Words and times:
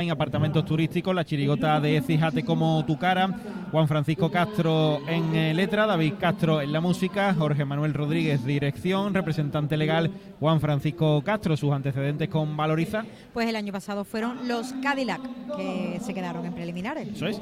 en 0.00 0.10
apartamentos 0.10 0.64
turísticos, 0.64 1.14
la 1.14 1.24
chirigota 1.24 1.80
de 1.80 2.00
Fíjate 2.02 2.44
como 2.44 2.84
tu 2.86 2.98
cara, 2.98 3.28
Juan 3.70 3.86
Francisco 3.86 4.30
Castro 4.30 5.00
en 5.06 5.34
eh, 5.34 5.54
letra, 5.54 5.86
David 5.86 6.14
Castro 6.18 6.60
en 6.60 6.72
la 6.72 6.80
música, 6.80 7.34
Jorge 7.34 7.64
Manuel 7.64 7.94
Rodríguez 7.94 8.44
dirección, 8.44 9.12
representante 9.14 9.76
legal 9.76 10.10
Juan 10.38 10.60
Francisco 10.60 11.22
Castro, 11.22 11.56
sus 11.56 11.72
antecedentes 11.72 12.28
con 12.28 12.56
Valoriza. 12.56 13.04
Pues 13.32 13.48
el 13.48 13.56
año 13.56 13.72
pasado 13.72 14.04
fueron 14.04 14.48
los 14.48 14.72
Cadillac 14.82 15.20
que 15.56 16.00
se 16.00 16.14
quedaron 16.14 16.46
en 16.46 16.54
preliminares. 16.54 17.08
Eso 17.08 17.26
es. 17.26 17.40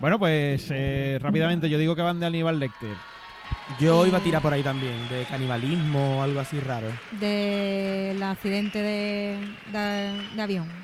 Bueno, 0.00 0.18
pues 0.18 0.68
eh, 0.70 1.18
rápidamente 1.20 1.68
yo 1.70 1.78
digo 1.78 1.96
que 1.96 2.02
van 2.02 2.20
de 2.20 2.26
Aníbal 2.26 2.60
Lecter. 2.60 2.94
Yo 3.80 4.06
iba 4.06 4.18
a 4.18 4.20
tirar 4.20 4.42
por 4.42 4.52
ahí 4.52 4.62
también, 4.62 5.08
de 5.08 5.24
canibalismo 5.24 6.18
o 6.18 6.22
algo 6.22 6.40
así 6.40 6.60
raro. 6.60 6.88
Del 7.18 8.22
accidente 8.22 8.82
de, 8.82 9.38
de, 9.72 10.20
de 10.36 10.42
avión. 10.42 10.83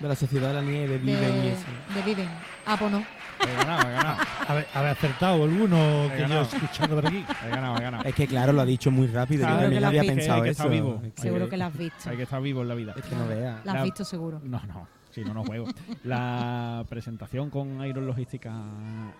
De 0.00 0.08
la 0.08 0.14
Sociedad 0.14 0.48
de 0.48 0.54
la 0.54 0.62
Nieve, 0.62 0.98
Viven 0.98 1.20
de, 1.40 1.44
y 1.46 1.48
eso. 1.48 1.64
De 1.94 2.02
Viven. 2.02 2.28
Ah, 2.66 2.76
pues 2.78 2.92
no. 2.92 2.98
He 3.40 3.54
ganado, 3.56 3.88
he 3.88 3.92
ganado. 3.92 4.16
Haber, 4.48 4.66
haber 4.74 4.90
acertado 4.92 5.44
alguno 5.44 6.04
He 6.04 6.08
que 6.10 6.16
yo 6.16 6.22
ganado. 6.22 6.42
escuchando 6.42 6.94
por 6.96 7.06
aquí. 7.06 7.24
He 7.44 7.48
ganado, 7.50 7.76
he 7.78 7.80
ganado. 7.82 8.04
Es 8.04 8.14
que 8.14 8.26
claro, 8.26 8.52
lo 8.52 8.60
ha 8.60 8.64
dicho 8.66 8.90
muy 8.90 9.06
rápido. 9.08 9.40
Claro 9.46 9.54
yo 9.54 9.58
que 9.58 9.64
también 9.64 9.82
lo 9.82 9.88
había 9.88 10.00
has 10.00 10.06
visto. 10.06 10.16
pensado 10.16 10.36
Hay 10.38 10.42
que 10.44 10.50
eso. 10.50 10.62
estar 10.62 10.70
vivo. 10.72 11.00
Es 11.04 11.12
que- 11.14 11.22
Seguro 11.22 11.48
que 11.48 11.56
la 11.56 11.66
has 11.66 11.76
visto. 11.78 12.10
Hay 12.10 12.16
que 12.16 12.22
estar 12.22 12.42
vivo 12.42 12.62
en 12.62 12.68
la 12.68 12.74
vida. 12.74 12.94
Es 12.96 13.04
que 13.04 13.14
no 13.16 13.26
vea. 13.26 13.60
La 13.64 13.72
has 13.72 13.78
La- 13.78 13.82
visto 13.84 14.04
seguro. 14.04 14.40
No, 14.44 14.60
no, 14.66 14.88
si 15.10 15.22
no, 15.24 15.34
no 15.34 15.44
juego. 15.44 15.66
La 16.04 16.84
presentación 16.88 17.50
con 17.50 17.84
Iron 17.86 18.06
Logística 18.06 18.52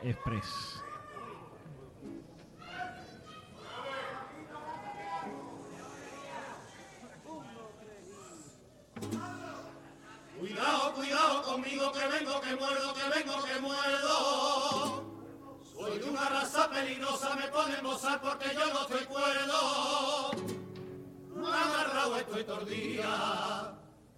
Express. 0.02 0.82
Peligrosa, 16.76 17.34
me 17.36 17.48
ponen 17.48 17.82
bozar 17.82 18.20
porque 18.20 18.54
yo 18.54 18.66
no 18.72 18.82
estoy 18.82 19.04
cuerdo. 19.06 20.30
Agarrado 21.46 22.16
estoy 22.16 22.44
tordía 22.44 23.74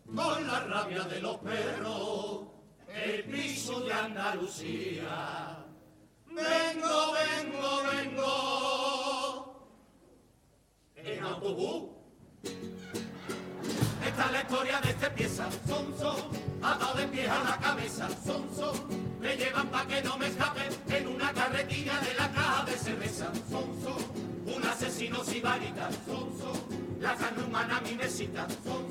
con 0.06 0.46
la 0.46 0.60
rabia 0.60 1.02
de 1.04 1.20
los 1.20 1.36
perros. 1.38 2.48
El 2.88 3.24
piso 3.24 3.80
de 3.80 3.92
Andalucía. 3.92 5.64
Vengo, 6.26 7.12
vengo, 7.12 7.82
vengo. 7.92 8.30
En 10.96 11.24
autobús. 11.24 11.90
Esta 14.04 14.26
es 14.26 14.32
la 14.32 14.40
historia 14.40 14.80
de 14.80 14.90
este 14.90 15.10
pieza, 15.10 15.48
son, 15.66 15.94
son, 15.98 16.16
atado 16.62 16.94
de 16.98 17.08
pies 17.08 17.28
a 17.28 17.44
la 17.44 17.58
cabeza, 17.58 18.08
son, 18.24 18.48
son, 18.54 19.07
un 24.46 24.64
asesino 24.64 25.24
sibarita, 25.24 25.90
son, 26.06 27.00
la 27.00 27.14
carne 27.14 27.44
humana 27.44 27.78
a 27.78 27.80
mi 27.80 27.94
mesita, 27.96 28.46
son, 28.64 28.86
son, 28.86 28.87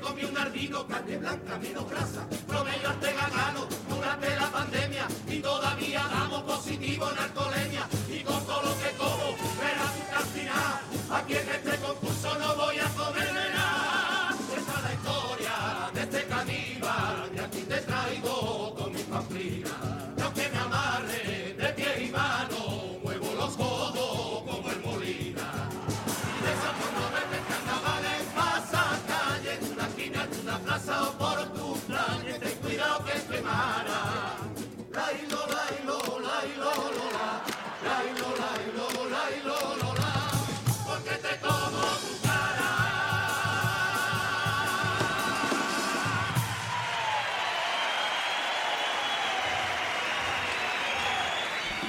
comí 0.00 0.24
un 0.24 0.36
ardino, 0.36 0.86
carne 0.86 1.16
blanca, 1.18 1.58
menos 1.58 1.88
grasa. 1.90 2.26
Probé 2.46 2.72
yo 2.82 2.90
este 2.90 3.12
gano 3.12 3.66
durante 3.88 4.36
la 4.36 4.50
pandemia 4.50 5.06
y 5.28 5.38
todavía 5.40 6.02
damos 6.10 6.42
positivo 6.42 7.10
en 7.10 7.18
alcoholemia. 7.18 7.88
Y 8.08 8.20
con 8.20 8.44
todo 8.44 8.62
lo 8.62 8.78
que 8.78 8.90
como, 8.96 9.36
verás 9.60 9.94
al 10.16 10.26
final, 10.26 10.80
aquí 11.10 11.34
en 11.34 11.48
este 11.48 11.76
concurso 11.78 12.38
no 12.38 12.56
voy 12.56 12.78
a 12.78 12.88
comerme 12.88 13.50
nada. 13.50 14.36
Esta 14.56 14.72
es 14.78 14.82
la 14.84 14.92
historia 14.94 15.90
de 15.94 16.00
este 16.02 16.24
caníbal 16.26 17.30
y 17.34 17.38
aquí 17.38 17.60
te 17.62 17.80
traigo 17.80 18.74
con 18.74 18.92
mi 18.92 19.02
pamplina. 19.02 19.87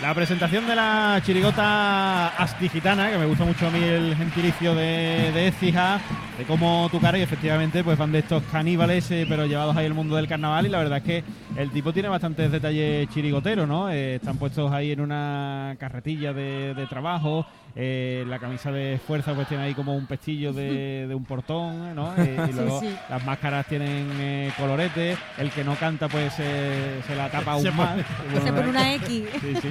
La 0.09 0.15
presentación 0.15 0.65
de 0.65 0.75
la 0.75 1.21
chirigota 1.23 2.29
astigitana, 2.29 3.11
que 3.11 3.19
me 3.19 3.27
gusta 3.27 3.45
mucho 3.45 3.67
a 3.67 3.69
mí 3.69 3.77
el 3.77 4.15
gentilicio 4.15 4.73
de, 4.73 5.31
de 5.31 5.51
de 5.51 6.45
cómo 6.47 6.89
tu 6.89 6.99
cara, 6.99 7.19
y 7.19 7.21
efectivamente 7.21 7.83
pues 7.83 7.95
van 7.95 8.11
de 8.11 8.17
estos 8.17 8.41
caníbales, 8.51 9.11
eh, 9.11 9.27
pero 9.29 9.45
llevados 9.45 9.77
ahí 9.77 9.85
al 9.85 9.93
mundo 9.93 10.15
del 10.15 10.27
carnaval, 10.27 10.65
y 10.65 10.69
la 10.69 10.79
verdad 10.79 10.97
es 10.97 11.03
que 11.03 11.23
el 11.57 11.71
tipo 11.71 11.91
tiene 11.91 12.07
bastantes 12.09 12.51
detalles 12.51 13.09
chirigoteros, 13.09 13.67
¿no? 13.67 13.89
Eh, 13.89 14.15
están 14.15 14.37
puestos 14.37 14.71
ahí 14.71 14.91
en 14.91 15.01
una 15.01 15.75
carretilla 15.79 16.31
de, 16.33 16.73
de 16.73 16.87
trabajo, 16.87 17.45
eh, 17.75 18.23
la 18.27 18.39
camisa 18.39 18.71
de 18.71 18.99
fuerza 19.05 19.33
pues 19.33 19.47
tiene 19.47 19.63
ahí 19.63 19.73
como 19.73 19.95
un 19.95 20.05
pestillo 20.05 20.53
de, 20.53 21.07
de 21.07 21.15
un 21.15 21.25
portón, 21.25 21.95
¿no? 21.95 22.13
Eh, 22.17 22.37
y 22.49 22.53
luego 22.53 22.79
sí. 22.79 22.95
las 23.09 23.25
máscaras 23.25 23.65
tienen 23.67 24.51
colorete, 24.57 25.17
el 25.37 25.51
que 25.51 25.63
no 25.63 25.75
canta 25.75 26.07
pues 26.07 26.33
se 26.33 27.15
la 27.15 27.29
tapa 27.29 27.53
aún 27.53 27.63
Se 27.63 27.71
más. 27.71 27.97
pone- 28.33 28.41
Se 28.45 28.53
pone 28.53 28.69
una 28.69 28.93
X. 28.95 29.23
Sí, 29.41 29.53
sí. 29.61 29.69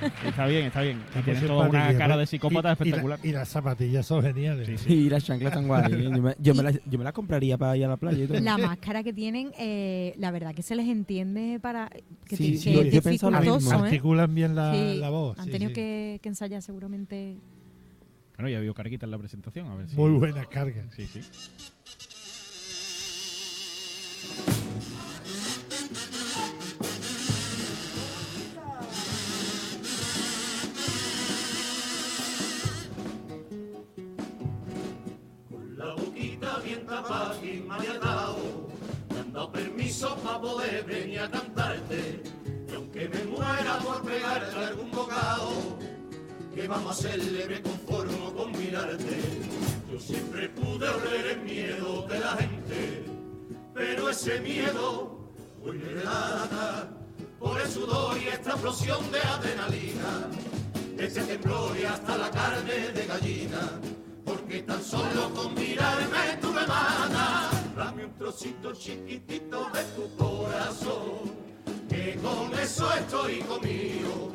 Está 0.26 0.46
bien, 0.46 0.66
está 0.66 0.82
bien. 0.82 0.98
Y 1.18 1.22
tienen 1.22 1.46
toda 1.46 1.68
una 1.68 1.96
cara 1.98 2.16
de 2.16 2.26
psicópata 2.26 2.58
Y- 2.58 2.60
y 2.60 2.64
la- 2.64 2.72
espectacular. 2.72 3.18
Y, 3.22 3.32
las 3.32 3.48
zapatillas 3.48 4.06
son 4.06 4.22
geniales. 4.22 4.66
Sí, 4.66 4.78
sí. 4.78 4.92
Y 4.94 5.10
las 5.10 5.24
chanclas 5.24 5.52
tan 5.52 5.66
guay. 5.66 5.92
¿eh? 5.92 6.10
Yo 6.14 6.22
me, 6.22 6.34
yo 6.38 6.54
me 6.54 6.62
la, 6.62 6.70
yo 6.72 6.98
me 6.98 7.04
la 7.04 7.12
compraría 7.12 7.58
para 7.58 7.76
ir 7.76 7.84
a 7.84 7.88
la 7.88 7.96
playa 7.96 8.24
y 8.24 8.26
todo. 8.26 8.40
La 8.40 8.58
máscara 8.58 9.02
que 9.02 9.12
tienen, 9.12 9.52
eh, 9.58 10.14
la 10.18 10.30
verdad 10.30 10.54
que 10.54 10.62
se 10.62 10.74
les 10.76 10.88
entiende 10.88 11.58
para. 11.60 11.90
que, 12.26 12.36
Sí, 12.36 12.52
que 12.52 12.58
sí, 12.58 12.72
yo- 12.72 12.82
es 12.82 12.92
yo 12.94 13.02
pensado 13.02 13.30
lo 13.32 13.40
mismo. 13.56 13.72
¿eh? 13.72 13.82
Articulan 13.84 14.34
bien 14.34 14.54
la, 14.54 14.74
Sí, 14.74 14.98
la 14.98 15.10
voz. 15.10 15.38
Han 15.38 15.44
sí, 15.46 15.50
tenido 15.50 15.68
sí. 15.70 15.74
Que, 15.74 16.18
que 16.22 16.28
ensayar 16.28 16.62
seguramente. 16.62 17.36
Bueno, 18.36 18.48
ya 18.48 18.60
vio 18.60 18.72
Carquita 18.72 19.04
en 19.06 19.10
la 19.10 19.18
presentación. 19.18 19.66
A 19.68 19.74
ver 19.74 19.88
si... 19.90 19.96
Muy 19.96 20.12
buena 20.12 20.44
carga. 20.46 20.84
Sí, 20.96 21.06
sí. 21.06 21.20
Había 37.12 37.98
dado, 37.98 38.68
me 39.12 39.20
han 39.20 39.32
dado 39.32 39.52
permiso 39.52 40.16
para 40.16 40.40
poder 40.40 40.84
venir 40.84 41.20
a 41.20 41.30
cantarte. 41.30 42.22
Y 42.68 42.74
aunque 42.74 43.08
me 43.08 43.24
muera 43.24 43.78
por 43.78 44.02
pegarte 44.02 44.56
algún 44.56 44.90
bocado, 44.90 45.78
que 46.54 46.68
vamos 46.68 46.88
a 46.88 47.08
hacerle 47.08 47.46
me 47.46 47.62
conformo 47.62 48.32
con 48.34 48.52
mirarte. 48.52 49.20
Yo 49.90 49.98
siempre 49.98 50.48
pude 50.50 50.88
oler 50.88 51.26
el 51.26 51.40
miedo 51.42 52.06
de 52.08 52.20
la 52.20 52.36
gente, 52.36 53.04
pero 53.74 54.08
ese 54.08 54.40
miedo 54.40 55.18
hoy 55.64 55.78
me 55.78 55.94
delata 55.94 56.88
por 57.38 57.60
el 57.60 57.68
sudor 57.68 58.16
y 58.18 58.28
esta 58.28 58.50
explosión 58.50 59.10
de 59.10 59.20
adrenalina 59.20 60.28
ese 61.00 61.22
temblor 61.22 61.76
y 61.80 61.84
hasta 61.84 62.16
la 62.18 62.30
carne 62.30 62.92
de 62.92 63.06
gallina, 63.06 63.80
porque 64.50 64.62
tan 64.64 64.82
solo 64.82 65.30
con 65.32 65.54
mirarme 65.54 66.36
tú 66.40 66.52
me. 66.52 66.66
Dame 67.76 68.04
un 68.04 68.12
trocito 68.18 68.72
chiquitito 68.72 69.70
de 69.72 69.84
tu 69.94 70.16
corazón, 70.16 71.30
que 71.88 72.18
con 72.20 72.58
eso 72.58 72.92
estoy 72.94 73.38
conmigo. 73.42 74.32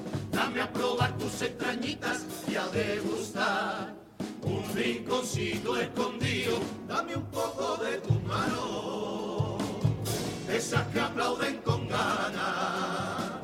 probar 0.73 1.17
tus 1.17 1.41
extrañitas 1.41 2.25
y 2.47 2.55
a 2.55 2.65
degustar 2.67 3.93
un 4.41 4.63
rinconcito 4.73 5.77
escondido. 5.77 6.59
Dame 6.87 7.17
un 7.17 7.25
poco 7.25 7.77
de 7.83 7.97
tu 7.97 8.13
mano, 8.21 9.57
esas 10.49 10.87
que 10.87 10.99
aplauden 11.01 11.57
con 11.57 11.89
ganas. 11.89 13.41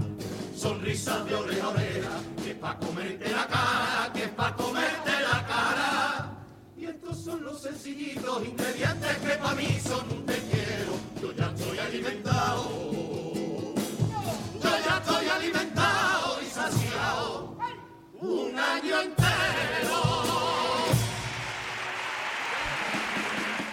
Sonrisas 0.55 1.25
de 1.25 1.35
oreja 1.35 1.65
a 1.65 1.69
oreja, 1.69 2.09
que 2.43 2.51
es 2.51 2.57
pa' 2.57 2.77
comerte 2.79 3.29
la 3.29 3.47
cara, 3.47 4.11
que 4.13 4.23
es 4.23 4.29
pa' 4.29 4.55
comerte 4.55 4.70
sencillitos 7.61 8.43
ingredientes 8.43 9.20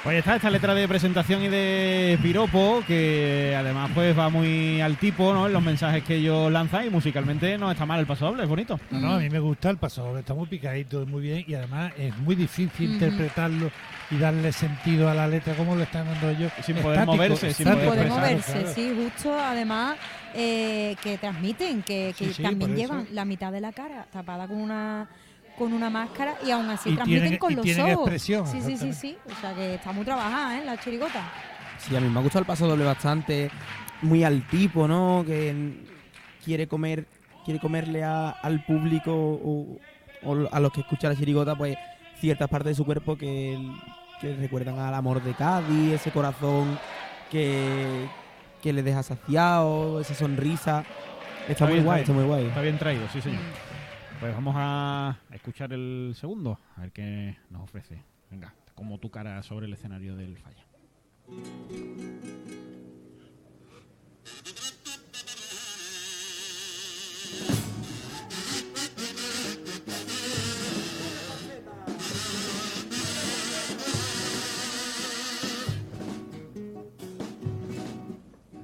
Pues 0.08 0.20
está 0.20 0.36
esta 0.36 0.48
letra 0.48 0.74
de 0.74 0.88
presentación 0.88 1.42
y 1.42 1.48
de 1.48 2.18
piropo, 2.22 2.82
que 2.86 3.54
además 3.54 3.90
pues 3.94 4.18
va 4.18 4.30
muy 4.30 4.80
al 4.80 4.96
tipo, 4.96 5.34
¿no? 5.34 5.46
En 5.46 5.52
los 5.52 5.62
mensajes 5.62 6.02
que 6.02 6.14
ellos 6.14 6.50
lanzan 6.50 6.86
y 6.86 6.88
musicalmente 6.88 7.58
no 7.58 7.70
está 7.70 7.84
mal 7.84 8.00
el 8.00 8.06
paso 8.06 8.24
doble, 8.24 8.44
es 8.44 8.48
bonito. 8.48 8.80
No, 8.90 9.00
no, 9.00 9.12
a 9.16 9.18
mí 9.18 9.28
me 9.28 9.38
gusta 9.38 9.68
el 9.68 9.76
paso, 9.76 10.16
está 10.16 10.32
muy 10.32 10.46
picadito, 10.46 11.04
muy 11.04 11.20
bien 11.20 11.44
y 11.46 11.52
además 11.52 11.92
es 11.98 12.16
muy 12.16 12.36
difícil 12.36 12.94
interpretarlo 12.94 13.70
y 14.10 14.16
darle 14.16 14.50
sentido 14.50 15.10
a 15.10 15.14
la 15.14 15.28
letra 15.28 15.52
como 15.52 15.74
lo 15.76 15.82
están 15.82 16.06
dando 16.06 16.30
ellos. 16.30 16.52
Sin 16.62 16.76
poder 16.76 17.04
moverse, 17.04 17.52
sin 17.52 17.66
poder 17.66 18.08
moverse, 18.08 18.52
claro. 18.52 18.72
sí, 18.74 18.94
justo 18.96 19.38
además 19.38 19.98
eh, 20.34 20.96
que 21.02 21.18
transmiten, 21.18 21.82
que, 21.82 22.14
que 22.16 22.28
Sí, 22.28 22.32
sí, 22.32 22.42
también 22.42 22.70
eso. 22.70 22.80
llevan 22.80 23.08
la 23.12 23.26
mitad 23.26 23.52
de 23.52 23.60
la 23.60 23.72
cara 23.72 24.06
tapada 24.10 24.48
con 24.48 24.56
una 24.56 25.06
con 25.58 25.72
una 25.72 25.90
máscara 25.90 26.34
y 26.46 26.50
aún 26.50 26.68
así 26.70 26.90
Y 26.90 26.94
transmiten 26.94 27.22
tienen- 27.22 27.38
con 27.38 27.52
y 27.52 27.56
los 27.56 27.64
tienen 27.64 27.84
ojos. 27.86 27.96
expresión, 27.98 28.46
sí, 28.46 28.60
sí, 28.62 28.76
sí, 28.76 28.92
sí. 28.92 29.16
O 29.30 29.40
sea 29.40 29.54
que 29.54 29.74
está 29.74 29.92
muy 29.92 30.04
trabajada, 30.04 30.58
¿eh? 30.58 30.64
La 30.64 30.78
chirigota. 30.78 31.22
Sí, 31.78 31.94
a 31.96 32.00
mí 32.00 32.08
me 32.08 32.18
ha 32.18 32.22
gustado 32.22 32.40
el 32.40 32.46
paso 32.46 32.66
doble 32.66 32.84
bastante, 32.84 33.50
muy 34.02 34.24
al 34.24 34.46
tipo, 34.48 34.86
¿no? 34.88 35.24
Que 35.26 35.52
mm, 35.52 36.44
quiere 36.44 36.66
comer, 36.66 37.06
quiere 37.44 37.60
comerle 37.60 38.04
a- 38.04 38.30
al 38.30 38.64
público 38.64 39.12
o, 39.12 39.78
o 40.22 40.48
a 40.50 40.60
los 40.60 40.72
que 40.72 40.80
escuchan 40.80 41.12
la 41.12 41.18
chirigota, 41.18 41.54
pues 41.56 41.76
ciertas 42.20 42.48
partes 42.48 42.70
de 42.70 42.74
su 42.74 42.84
cuerpo 42.84 43.16
que, 43.16 43.58
que 44.20 44.34
recuerdan 44.36 44.78
al 44.78 44.94
amor 44.94 45.22
de 45.22 45.34
Cádiz, 45.34 45.92
ese 45.94 46.10
corazón 46.10 46.78
que, 47.30 48.06
que 48.62 48.72
le 48.72 48.82
deja 48.82 49.02
saciado, 49.02 50.00
esa 50.00 50.14
sonrisa. 50.14 50.84
Está, 51.42 51.52
Está 51.52 51.64
muy 51.66 51.74
bien, 51.74 51.84
guay, 51.84 52.00
está 52.00 52.12
está 52.12 52.20
muy 52.20 52.28
guay. 52.28 52.46
Está 52.46 52.60
bien 52.62 52.78
traído, 52.78 53.02
sí 53.12 53.20
señor. 53.22 53.40
Pues 54.20 54.34
vamos 54.34 54.54
a 54.58 55.16
escuchar 55.30 55.72
el 55.72 56.12
segundo, 56.16 56.58
a 56.76 56.80
ver 56.80 56.90
qué 56.90 57.36
nos 57.50 57.62
ofrece. 57.62 58.02
Venga, 58.30 58.52
como 58.74 58.98
tu 58.98 59.10
cara 59.12 59.40
sobre 59.44 59.66
el 59.66 59.74
escenario 59.74 60.16
del 60.16 60.36
falla. 60.38 60.64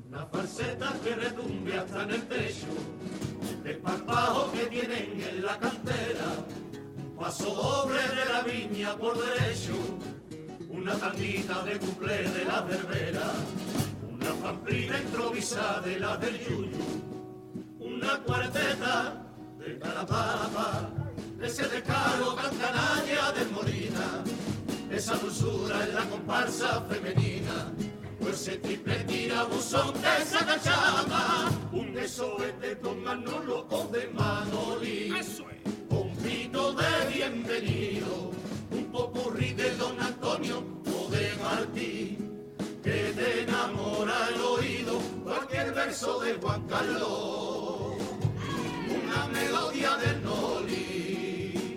Una 0.08 0.26
falseta 0.26 0.94
que 1.04 1.14
retumbe 1.14 1.78
hasta 1.78 2.02
en 2.02 2.10
el 2.10 2.22
techo, 2.26 2.66
el 3.64 3.78
parpajo 3.78 4.52
que 4.52 4.66
tienen 4.66 5.20
en 5.20 5.42
la 5.44 5.58
cantera, 5.58 6.44
paso 7.18 7.54
doble 7.54 8.00
de 8.00 8.24
la 8.32 8.42
viña 8.42 8.96
por 8.96 9.16
derecho, 9.18 9.72
una 10.68 10.94
tandita 10.96 11.62
de 11.62 11.78
cuplé 11.78 12.28
de 12.28 12.44
la 12.44 12.60
verbera, 12.60 13.32
una 14.10 14.30
pamplina 14.42 14.98
improvisada 14.98 15.80
de 15.80 15.98
la 15.98 16.16
del 16.18 16.38
yuyu, 16.40 17.02
una 17.80 18.18
cuarteta 18.18 19.24
de 19.58 19.78
carapapa, 19.78 20.90
ese 21.40 21.66
descaro 21.66 22.36
cancanalla 22.36 23.32
de 23.32 23.44
Molina, 23.46 24.24
esa 24.90 25.16
dulzura 25.16 25.84
en 25.84 25.94
la 25.94 26.02
comparsa 26.02 26.82
femenina, 26.82 27.72
pues 28.20 28.42
ese 28.42 28.58
triple 28.58 28.96
tira 29.04 29.44
buzón 29.44 29.94
de 29.94 30.22
esa 30.22 30.44
cachama, 30.44 31.48
un 31.94 32.00
desoete 32.00 32.78
con 32.80 33.02
Manolo 33.04 33.66
o 33.70 33.86
de 33.86 34.08
Manoli, 34.08 35.12
un 35.90 36.16
pito 36.16 36.72
de 36.72 37.12
bienvenido, 37.12 38.32
un 38.72 38.84
popurrí 38.90 39.52
de 39.52 39.70
Don 39.76 40.00
Antonio 40.00 40.64
o 40.86 41.08
de 41.10 41.32
Martí, 41.42 42.18
que 42.82 43.12
te 43.14 43.42
enamora 43.42 44.28
el 44.34 44.40
oído, 44.40 44.98
cualquier 45.22 45.72
verso 45.72 46.18
de 46.20 46.34
Juan 46.34 46.66
Carlos, 46.66 47.94
una 48.88 49.26
melodía 49.28 49.96
del 49.98 50.24
Noli, 50.24 51.76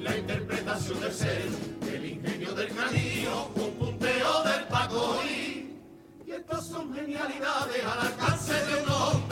la 0.00 0.16
interpretación 0.16 1.00
del 1.00 1.12
ser, 1.12 1.48
el 1.92 2.04
ingenio 2.04 2.54
del 2.54 2.68
canillo, 2.68 3.50
un 3.56 3.72
punteo 3.72 4.42
del 4.44 4.64
Pacoí. 4.68 5.78
Y 6.26 6.30
estas 6.30 6.68
son 6.68 6.94
genialidades 6.94 7.84
al 7.84 8.06
alcance 8.06 8.52
de 8.52 8.82
un 8.82 8.88
hombre 8.90 9.27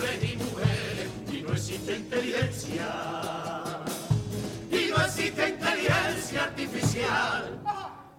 inteligencia, 1.94 2.87
y 4.71 4.91
no 4.91 5.05
existe 5.05 5.49
inteligencia 5.49 6.44
artificial 6.44 7.59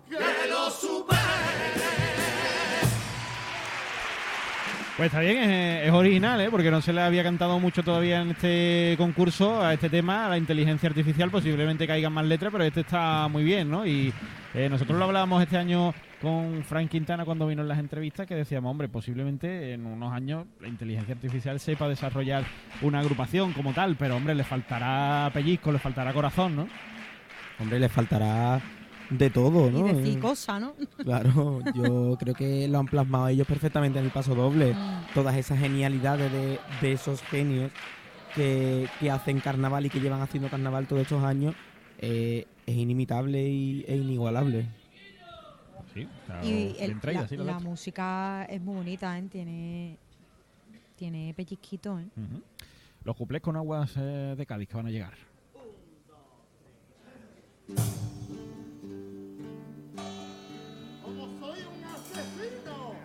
que 0.09 0.49
lo 0.49 0.69
supere. 0.69 1.17
Pues 4.97 5.07
está 5.07 5.19
bien, 5.19 5.37
es, 5.37 5.87
es 5.87 5.93
original, 5.93 6.41
¿eh? 6.41 6.47
porque 6.49 6.71
no 6.71 6.81
se 6.81 6.91
le 6.91 7.01
había 7.01 7.21
cantado 7.21 7.59
mucho 7.59 7.83
todavía 7.83 8.21
en 8.21 8.31
este 8.31 8.95
concurso 8.97 9.61
a 9.61 9.73
este 9.73 9.91
tema, 9.91 10.25
a 10.25 10.29
la 10.29 10.39
inteligencia 10.39 10.89
artificial, 10.89 11.29
posiblemente 11.29 11.85
caigan 11.85 12.13
más 12.13 12.25
letras, 12.25 12.51
pero 12.51 12.63
este 12.63 12.79
está 12.79 13.27
muy 13.27 13.43
bien, 13.43 13.69
¿no? 13.69 13.85
Y 13.85 14.11
eh, 14.55 14.67
nosotros 14.69 14.97
lo 14.97 15.05
hablábamos 15.05 15.43
este 15.43 15.55
año 15.55 15.93
con 16.21 16.63
Frank 16.63 16.89
Quintana 16.89 17.25
cuando 17.25 17.47
vino 17.47 17.61
en 17.61 17.67
las 17.67 17.79
entrevistas, 17.79 18.25
que 18.25 18.35
decíamos, 18.35 18.71
hombre, 18.71 18.87
posiblemente 18.87 19.73
en 19.73 19.85
unos 19.85 20.13
años 20.13 20.45
la 20.59 20.67
inteligencia 20.67 21.15
artificial 21.15 21.59
sepa 21.59 21.87
desarrollar 21.87 22.43
una 22.81 22.99
agrupación 22.99 23.53
como 23.53 23.73
tal, 23.73 23.95
pero 23.95 24.15
hombre, 24.15 24.33
le 24.35 24.43
faltará 24.43 25.29
pellizco, 25.33 25.71
le 25.71 25.79
faltará 25.79 26.13
corazón, 26.13 26.55
¿no? 26.55 26.67
Hombre, 27.59 27.79
le 27.79 27.89
faltará 27.89 28.61
de 29.09 29.29
todo, 29.29 29.71
¿no? 29.71 29.87
Y 29.87 29.93
decir 29.93 30.17
Eh, 30.17 30.21
cosas, 30.21 30.61
¿no? 30.61 30.73
Claro, 31.03 31.61
yo 31.75 32.17
creo 32.19 32.33
que 32.33 32.67
lo 32.67 32.79
han 32.79 32.87
plasmado 32.87 33.27
ellos 33.29 33.47
perfectamente 33.47 33.99
en 33.99 34.05
el 34.05 34.11
paso 34.11 34.35
doble. 34.35 34.73
Mm. 34.73 35.13
Todas 35.13 35.35
esas 35.35 35.59
genialidades 35.59 36.31
de, 36.31 36.59
de 36.81 36.91
esos 36.91 37.21
genios 37.23 37.71
que, 38.35 38.87
que 38.99 39.11
hacen 39.11 39.39
carnaval 39.39 39.85
y 39.85 39.89
que 39.89 39.99
llevan 39.99 40.21
haciendo 40.21 40.49
carnaval 40.49 40.87
todos 40.87 41.03
estos 41.03 41.23
años 41.23 41.55
eh, 41.99 42.45
es 42.65 42.75
inimitable 42.75 43.47
y, 43.47 43.85
e 43.87 43.95
inigualable. 43.95 44.67
Sí, 45.97 46.07
Y 46.43 46.75
el- 46.79 46.87
bien 46.87 46.99
traída, 46.99 47.21
la, 47.21 47.27
sí, 47.27 47.37
la 47.37 47.43
la 47.43 47.59
música 47.59 48.45
es 48.49 48.61
muy 48.61 48.75
bonita, 48.75 49.17
¿eh? 49.17 49.23
Tiene, 49.31 49.97
tiene 50.95 51.33
pellizquito, 51.35 51.99
¿eh? 51.99 52.07
Ujú. 52.15 52.41
Los 53.03 53.15
cuplés 53.15 53.41
con 53.41 53.55
aguas 53.55 53.91
eh, 53.97 54.35
de 54.37 54.45
Cádiz 54.45 54.67
que 54.69 54.75
van 54.75 54.87
a 54.87 54.91
llegar. 54.91 55.13
Como 61.03 61.27
soy 61.39 61.59
un 61.61 61.83
asesino. 61.85 62.95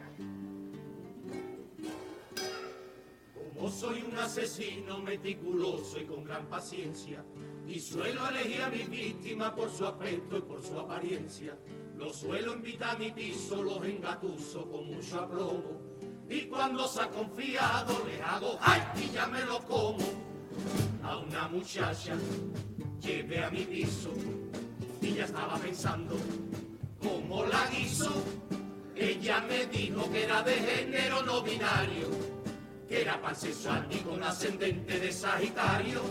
Como 3.55 3.71
soy 3.71 4.03
un 4.03 4.19
asesino 4.19 4.99
meticuloso 5.01 6.01
y 6.01 6.05
con 6.05 6.25
gran 6.25 6.47
paciencia, 6.47 7.25
y 7.69 7.79
suelo 7.79 8.29
elegir 8.29 8.63
a 8.63 8.71
mi 8.71 8.83
víctima 8.85 9.55
por 9.55 9.71
su 9.71 9.87
aspecto 9.87 10.39
y 10.39 10.43
por 10.43 10.63
su 10.63 10.79
apariencia, 10.79 11.57
lo 12.03 12.13
suelo 12.13 12.55
invitar 12.55 12.97
a 12.97 12.99
mi 12.99 13.13
piso, 13.13 13.63
los 13.63 13.85
engatuso 13.85 14.69
con 14.69 14.87
mucho 14.89 15.21
aplomo, 15.21 15.81
y 16.29 16.43
cuando 16.43 16.89
se 16.89 17.01
ha 17.01 17.09
confiado 17.09 18.05
le 18.05 18.21
hago 18.21 18.59
¡ay! 18.61 18.83
y 18.97 19.11
ya 19.13 19.27
me 19.27 19.45
lo 19.45 19.61
como. 19.61 20.05
A 21.05 21.19
una 21.19 21.49
muchacha 21.49 22.17
llevé 23.01 23.45
a 23.45 23.51
mi 23.51 23.65
piso 23.65 24.11
y 25.01 25.15
ya 25.15 25.25
estaba 25.25 25.57
pensando 25.59 26.17
como 27.01 27.45
la 27.45 27.67
guiso. 27.67 28.11
Ella 28.97 29.41
me 29.49 29.67
dijo 29.67 30.11
que 30.11 30.25
era 30.25 30.43
de 30.43 30.55
género 30.55 31.23
no 31.23 31.43
binario, 31.43 32.09
que 32.89 33.03
era 33.03 33.21
pansexual 33.21 33.87
y 33.91 33.99
con 33.99 34.23
ascendente 34.23 34.99
de 34.99 35.13
Sagitario. 35.13 36.03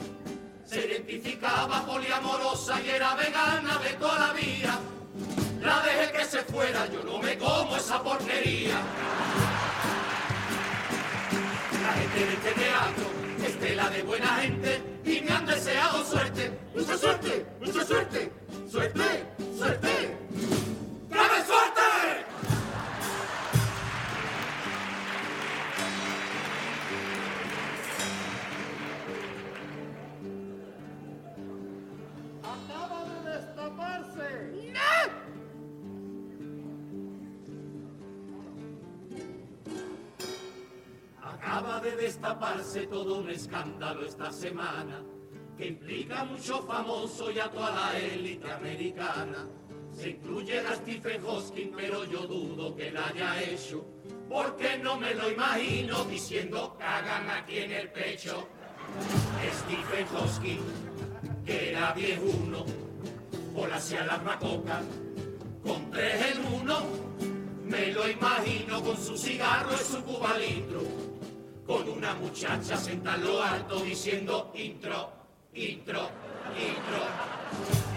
Se 0.63 0.87
identificaba 0.87 1.85
poliamorosa 1.85 2.81
y 2.81 2.89
era 2.89 3.15
vegana 3.15 3.77
de 3.79 3.93
toda 3.93 4.27
la 4.27 4.33
vida. 4.33 4.79
La 5.61 5.81
dejé 5.83 6.11
que 6.11 6.25
se 6.25 6.41
fuera, 6.43 6.87
yo 6.87 7.03
no 7.03 7.19
me 7.19 7.37
como 7.37 7.75
esa 7.75 8.01
porquería. 8.01 8.75
La 11.83 11.93
gente 11.93 12.25
de 12.25 12.33
este 12.33 12.51
teatro 12.51 13.05
es 13.45 13.59
tela 13.59 13.89
de 13.89 14.01
buena 14.03 14.27
gente 14.37 14.81
y 15.05 15.21
me 15.21 15.31
han 15.31 15.45
deseado 15.45 16.03
suerte, 16.03 16.51
mucha 16.75 16.97
suerte, 16.97 17.45
mucha 17.59 17.85
suerte, 17.85 17.85
suerte, 17.85 18.20
escándalo 43.41 44.05
esta 44.05 44.31
semana 44.31 45.01
que 45.57 45.67
implica 45.67 46.23
mucho 46.25 46.61
famoso 46.63 47.31
y 47.31 47.39
a 47.39 47.49
toda 47.49 47.71
la 47.71 47.99
élite 47.99 48.51
americana. 48.51 49.47
Se 49.91 50.11
incluye 50.11 50.59
a 50.59 50.75
Stephen 50.75 51.21
Hawking, 51.23 51.71
pero 51.75 52.05
yo 52.05 52.27
dudo 52.27 52.75
que 52.75 52.91
la 52.91 53.07
haya 53.07 53.41
hecho, 53.41 53.83
porque 54.29 54.77
no 54.77 54.97
me 54.97 55.13
lo 55.15 55.29
imagino 55.31 56.03
diciendo 56.05 56.77
cagan 56.79 57.29
aquí 57.29 57.59
en 57.59 57.71
el 57.71 57.89
pecho. 57.89 58.47
Stephen 59.53 60.05
Hawking, 60.07 60.61
que 61.45 61.71
era 61.71 61.93
viejuno, 61.93 62.65
por 63.55 63.71
hacia 63.73 64.05
la 64.05 64.17
macoca, 64.19 64.81
con 65.63 65.91
tres 65.91 66.35
en 66.35 66.61
uno, 66.61 66.79
me 67.65 67.87
lo 67.91 68.07
imagino 68.07 68.81
con 68.83 68.97
su 68.97 69.17
cigarro 69.17 69.73
y 69.73 69.83
su 69.83 70.03
cuba 70.03 70.37
litro 70.37 71.10
con 71.71 71.87
una 71.87 72.13
muchacha 72.15 72.75
sentada 72.75 73.15
en 73.15 73.23
lo 73.23 73.41
alto 73.41 73.79
diciendo 73.79 74.51
intro, 74.55 75.09
intro, 75.53 76.09
intro. 76.57 77.01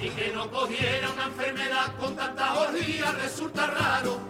Y 0.00 0.08
que 0.10 0.32
no 0.32 0.48
cogiera 0.48 1.10
una 1.10 1.24
enfermedad 1.24 1.96
con 1.98 2.14
tanta 2.14 2.54
orgía 2.60 3.10
resulta 3.20 3.66
raro. 3.66 4.20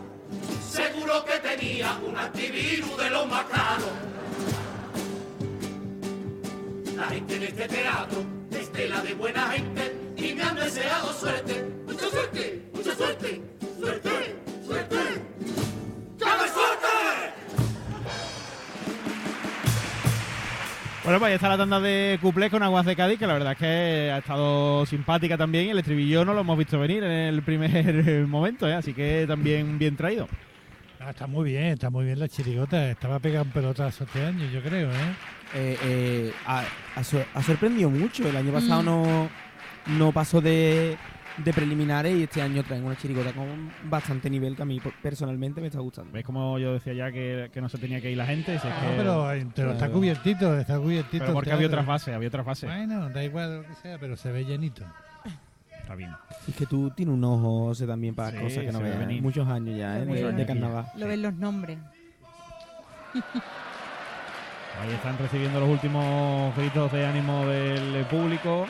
Seguro 0.66 1.22
que 1.26 1.38
tenía 1.40 1.98
un 2.06 2.16
antivirus 2.16 2.96
de 2.96 3.10
los 3.10 3.26
más 3.28 3.44
caros. 3.44 3.92
La 6.96 7.04
gente 7.08 7.36
en 7.36 7.42
este 7.42 7.68
teatro 7.68 8.24
es 8.50 8.72
tela 8.72 9.02
de 9.02 9.12
buena 9.12 9.50
gente 9.50 9.94
y 10.16 10.32
me 10.32 10.42
han 10.42 10.56
deseado 10.56 11.12
suerte. 11.12 11.70
Mucha 11.86 12.08
suerte, 12.08 12.70
mucha 12.72 12.94
suerte, 12.96 13.42
Bueno, 21.04 21.18
pues 21.18 21.28
ahí 21.28 21.34
está 21.34 21.50
la 21.50 21.58
tanda 21.58 21.80
de 21.80 22.18
cuplés 22.22 22.50
con 22.50 22.62
Aguas 22.62 22.86
de 22.86 22.96
Cádiz, 22.96 23.18
que 23.18 23.26
la 23.26 23.34
verdad 23.34 23.52
es 23.52 23.58
que 23.58 24.10
ha 24.10 24.18
estado 24.18 24.86
simpática 24.86 25.36
también. 25.36 25.66
y 25.66 25.70
El 25.70 25.78
estribillo 25.78 26.24
no 26.24 26.32
lo 26.32 26.40
hemos 26.40 26.56
visto 26.56 26.78
venir 26.78 27.04
en 27.04 27.10
el 27.10 27.42
primer 27.42 28.26
momento, 28.26 28.66
¿eh? 28.66 28.72
así 28.74 28.94
que 28.94 29.26
también 29.28 29.78
bien 29.78 29.96
traído. 29.96 30.26
Ah, 31.00 31.10
está 31.10 31.26
muy 31.26 31.50
bien, 31.50 31.64
está 31.66 31.90
muy 31.90 32.06
bien 32.06 32.18
la 32.18 32.28
chirigota. 32.28 32.90
Estaba 32.90 33.18
pegando 33.18 33.52
pelotas 33.52 34.00
este 34.00 34.24
año, 34.24 34.50
yo 34.50 34.62
creo, 34.62 34.88
¿eh? 34.90 34.94
Eh, 35.54 35.78
eh, 35.84 36.32
ha, 36.46 36.64
ha 36.96 37.04
sor- 37.04 37.26
ha 37.34 37.42
sorprendido 37.42 37.90
mucho. 37.90 38.26
El 38.26 38.36
año 38.38 38.52
pasado 38.52 38.80
Mm. 38.82 38.86
no, 38.86 39.28
no 39.98 40.12
pasó 40.12 40.40
de, 40.40 40.96
de 41.36 41.52
preliminares 41.52 42.16
y 42.16 42.22
este 42.22 42.40
año 42.42 42.62
traen 42.62 42.84
una 42.84 42.96
chirigota 42.96 43.32
con 43.32 43.70
bastante 43.90 44.30
nivel 44.30 44.54
que 44.54 44.62
a 44.62 44.64
mí 44.64 44.80
personalmente 45.02 45.60
me 45.60 45.66
está 45.66 45.80
gustando. 45.80 46.12
¿Ves 46.12 46.24
como 46.24 46.58
yo 46.60 46.74
decía 46.74 46.92
ya 46.92 47.10
que, 47.10 47.50
que 47.52 47.60
no 47.60 47.68
se 47.68 47.78
tenía 47.78 48.00
que 48.00 48.10
ir 48.10 48.16
la 48.16 48.26
gente? 48.26 48.58
Si 48.58 48.68
es 48.68 48.74
No, 48.74 48.80
que- 48.80 48.86
Ah, 48.86 48.94
pero, 48.96 49.32
eh, 49.32 49.46
pero 49.54 49.68
está 49.72 49.78
claro. 49.86 49.92
cubiertito, 49.94 50.58
está 50.58 50.78
cubiertito. 50.78 51.24
pero 51.24 51.34
porque 51.34 51.50
había 51.52 51.66
otras 51.66 51.86
bases, 51.86 52.14
había 52.14 52.28
otras 52.28 52.46
bases. 52.46 52.70
Bueno, 52.70 53.08
da 53.10 53.24
igual 53.24 53.56
lo 53.62 53.66
que 53.66 53.74
sea, 53.74 53.98
pero 53.98 54.16
se 54.16 54.30
ve 54.30 54.44
llenito. 54.44 54.84
Está 55.80 55.96
bien. 55.96 56.12
Y 56.46 56.52
es 56.52 56.56
que 56.56 56.64
tú 56.66 56.90
tienes 56.90 57.14
un 57.14 57.22
ojo 57.24 57.66
José, 57.66 57.86
también 57.86 58.14
para 58.14 58.30
Sí, 58.30 58.42
cosas 58.42 58.64
que 58.64 58.72
no 58.72 58.78
ve 58.78 58.84
veas. 58.90 58.98
venir. 59.00 59.20
Muchos 59.22 59.46
años 59.48 59.76
ya, 59.76 59.98
¿eh? 59.98 60.04
ve 60.06 60.32
De, 60.32 60.46
carnaval. 60.46 60.86
Lo 60.96 61.06
ven 61.08 61.20
los 61.20 61.34
nombres. 61.34 61.78
Ahí 64.80 64.90
están 64.92 65.16
recibiendo 65.18 65.60
los 65.60 65.68
últimos 65.68 66.56
gritos 66.56 66.90
de 66.92 67.06
ánimo 67.06 67.46
del 67.46 68.04
público. 68.06 68.66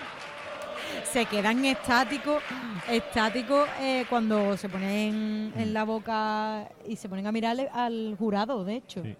Se 1.14 1.26
quedan 1.26 1.64
estáticos, 1.64 2.42
estáticos 2.90 3.68
eh, 3.80 4.04
cuando 4.10 4.56
se 4.56 4.68
ponen 4.68 5.52
en 5.56 5.72
la 5.72 5.84
boca 5.84 6.68
y 6.88 6.96
se 6.96 7.08
ponen 7.08 7.24
a 7.28 7.30
mirarle 7.30 7.68
al 7.72 8.16
jurado, 8.18 8.64
de 8.64 8.74
hecho. 8.74 9.00
Sí. 9.04 9.14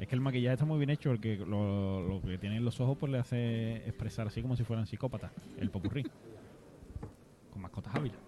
Es 0.00 0.08
que 0.08 0.16
el 0.16 0.20
maquillaje 0.20 0.54
está 0.54 0.64
muy 0.64 0.78
bien 0.78 0.90
hecho, 0.90 1.10
porque 1.10 1.36
lo, 1.36 2.02
lo 2.02 2.20
que 2.20 2.36
tienen 2.36 2.58
en 2.58 2.64
los 2.64 2.80
ojos 2.80 2.98
pues 2.98 3.12
le 3.12 3.20
hace 3.20 3.76
expresar 3.86 4.26
así 4.26 4.42
como 4.42 4.56
si 4.56 4.64
fueran 4.64 4.88
psicópatas, 4.88 5.30
el 5.56 5.70
popurrí. 5.70 6.02
Con 7.52 7.62
mascotas 7.62 7.94
hábiles. 7.94 8.18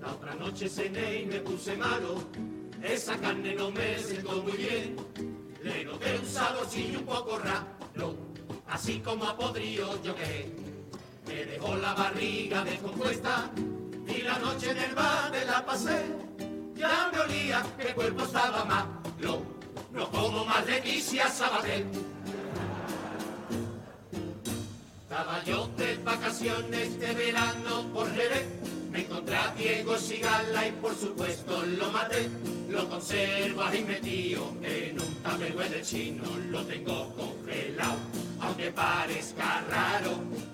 La 0.00 0.12
otra 0.12 0.34
noche 0.34 0.68
cené 0.68 1.22
y 1.22 1.26
me 1.26 1.38
puse 1.38 1.76
malo. 1.76 2.24
Esa 2.82 3.16
carne 3.18 3.54
no 3.54 3.70
me 3.70 3.98
sentó 3.98 4.42
muy 4.42 4.52
bien. 4.52 4.96
Le 5.62 5.84
noté 5.84 6.18
un 6.18 6.26
saborcillo 6.26 7.00
un 7.00 7.06
poco 7.06 7.38
raro, 7.38 8.16
así 8.68 9.00
como 9.00 9.24
a 9.24 9.36
podrido 9.36 10.00
yo 10.02 10.14
que 10.14 10.52
me 11.26 11.44
dejó 11.44 11.74
la 11.76 11.94
barriga 11.94 12.62
descompuesta 12.64 13.50
y 14.06 14.22
la 14.22 14.38
noche 14.38 14.70
en 14.70 14.78
el 14.78 14.94
bar 14.94 15.30
me 15.32 15.44
la 15.44 15.64
pasé. 15.64 16.04
Ya 16.76 17.10
me 17.12 17.20
olía 17.20 17.64
que 17.78 17.88
el 17.88 17.94
cuerpo 17.94 18.24
estaba 18.24 18.64
malo, 18.64 19.42
no 19.92 20.10
como 20.10 20.44
más 20.44 20.64
Leticia 20.66 21.28
Sabater. 21.28 21.86
Estaba 25.02 25.42
yo 25.44 25.68
de 25.76 25.96
vacaciones 26.04 26.88
este 26.88 27.14
verano 27.14 27.90
por 27.92 28.12
Jerez. 28.14 28.75
Encontré 28.96 29.36
a 29.36 29.52
Diego 29.54 29.98
Sigala 29.98 30.68
y 30.68 30.72
por 30.72 30.96
supuesto 30.96 31.62
lo 31.62 31.90
maté. 31.90 32.30
Lo 32.70 32.88
conservo 32.88 33.62
ahí 33.62 33.84
metido 33.84 34.54
en 34.62 34.98
un 34.98 35.14
tupperware 35.22 35.68
de 35.68 35.82
chino. 35.82 36.24
Lo 36.48 36.64
tengo 36.64 37.14
congelado, 37.14 37.98
aunque 38.40 38.70
parezca 38.72 39.62
raro. 39.70 40.12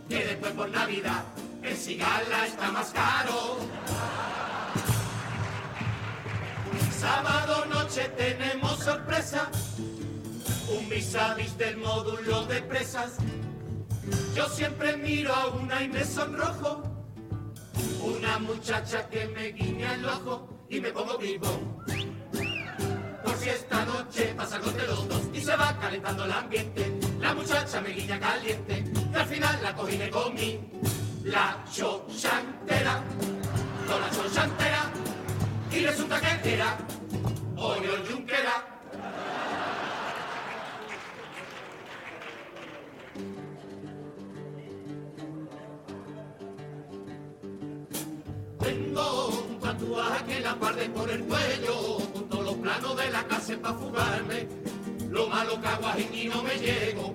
Que 0.09 0.25
después 0.25 0.53
por 0.55 0.69
Navidad 0.71 1.23
el 1.63 1.77
Sigala 1.77 2.47
está 2.47 2.73
más 2.73 2.91
caro. 2.91 3.59
Sábado 6.99 7.65
noche 7.67 8.09
tenemos 8.17 8.77
sorpresa. 8.81 9.51
Un 10.69 10.89
vis 10.89 11.15
a 11.15 11.35
vis 11.35 11.57
del 11.57 11.77
módulo 11.77 12.45
de 12.47 12.61
presas. 12.63 13.19
Yo 14.35 14.49
siempre 14.49 14.97
miro 14.97 15.33
a 15.33 15.47
una 15.47 15.81
y 15.85 15.89
me 15.89 16.05
sonrojo. 16.05 16.92
Una 18.03 18.39
muchacha 18.39 19.09
que 19.09 19.27
me 19.27 19.53
guiña 19.53 19.95
el 19.95 20.05
ojo 20.05 20.49
y 20.69 20.81
me 20.81 20.91
pongo 20.91 21.19
vivo. 21.19 21.49
Por 23.25 23.37
si 23.37 23.49
esta 23.49 23.85
noche 23.85 24.35
pasa 24.37 24.57
algo 24.57 24.71
de 24.73 24.87
los 24.87 25.09
dos 25.09 25.23
y 25.33 25.41
se 25.41 25.57
va 25.57 25.79
calentando 25.79 26.25
el 26.25 26.33
ambiente. 26.33 26.93
La 27.21 27.35
muchacha 27.35 27.81
me 27.81 27.91
guiña 27.91 28.19
caliente 28.19 28.85
y 29.13 29.15
al 29.15 29.27
final 29.27 29.63
la 29.63 29.75
cogí 29.75 29.97
me 29.99 30.11
comí. 30.11 30.61
La 31.25 31.65
chochantera, 31.73 33.03
con 33.87 34.01
la 34.01 34.11
chochantera. 34.11 34.91
Y 35.71 35.87
resulta 35.87 36.21
que 36.21 36.55
era 36.55 36.77
Oriol 37.57 38.05
Junquera. 38.09 38.73
Tengo 49.79 49.87
un 49.87 49.95
tatuaje 49.95 50.25
que 50.27 50.41
la 50.41 50.55
parte 50.59 50.89
por 50.91 51.11
el 51.11 51.25
cuello, 51.25 51.99
con 52.13 52.29
todos 52.29 52.45
los 52.45 52.55
planos 52.57 52.97
de 52.97 53.11
la 53.11 53.27
casa 53.27 53.57
para 53.61 53.75
fugarme. 53.75 54.49
Lo 55.11 55.29
malo 55.29 55.61
que 55.61 55.69
hago 55.69 55.89
y 55.99 56.29
no 56.29 56.43
me 56.43 56.55
llego. 56.57 57.15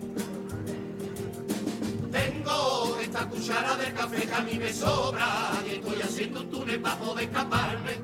Tengo 2.11 2.97
esta 2.99 3.29
cuchara 3.29 3.75
de 3.75 3.93
café 3.93 4.27
que 4.27 4.33
a 4.33 4.41
mí 4.41 4.57
me 4.57 4.73
sobra 4.73 5.27
y 5.67 5.75
estoy 5.75 6.01
haciendo 6.01 6.41
un 6.41 6.49
túnel 6.49 6.81
para 6.81 6.97
poder 6.97 7.25
escaparme 7.25 7.99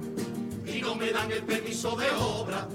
y 0.68 0.82
no 0.82 0.96
me 0.96 1.12
dan 1.12 1.32
el 1.32 1.44
permiso 1.44 1.96
de 1.96 2.12
obra. 2.12 2.68